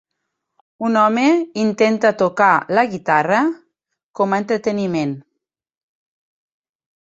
[0.87, 1.25] Un home
[1.63, 2.47] intenta tocar
[2.79, 3.43] la guitarra
[4.21, 5.15] com a entreteniment.